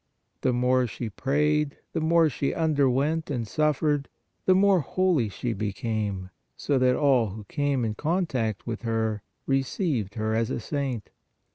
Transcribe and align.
The 0.41 0.51
more 0.51 0.87
she 0.87 1.11
prayed, 1.11 1.77
the 1.93 2.01
more 2.01 2.27
she 2.27 2.55
underwent 2.55 3.29
and 3.29 3.47
suffered, 3.47 4.09
the 4.45 4.55
more 4.55 4.79
holy 4.79 5.29
she 5.29 5.53
became, 5.53 6.31
so 6.57 6.79
that 6.79 6.95
all 6.95 7.27
who 7.27 7.43
came 7.43 7.85
in 7.85 7.93
contact 7.93 8.65
with 8.65 8.81
her, 8.81 9.21
revered 9.45 10.15
her 10.15 10.33
as 10.33 10.49
a 10.49 10.59
saint. 10.59 11.11